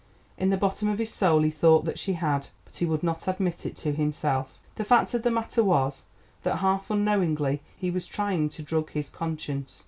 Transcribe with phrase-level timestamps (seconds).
[0.35, 3.27] In the bottom of his soul he thought that she had, but he would not
[3.27, 4.57] admit it to himself.
[4.73, 6.05] The fact of the matter was
[6.41, 9.79] that, half unknowingly, he was trying to drug his conscience.